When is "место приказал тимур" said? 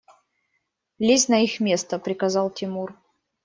1.59-2.95